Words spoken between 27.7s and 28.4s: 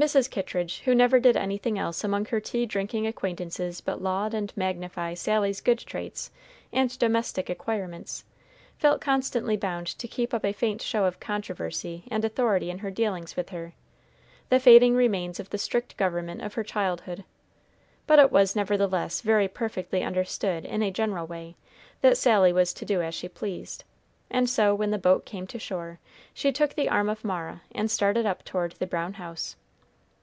and started